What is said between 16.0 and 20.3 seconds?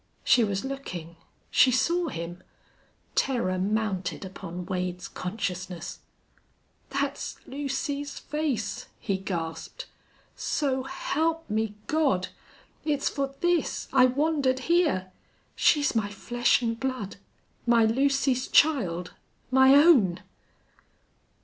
flesh an' blood my Lucy's child my own!"